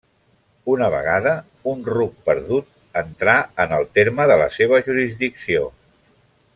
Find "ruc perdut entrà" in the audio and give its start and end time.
1.93-3.35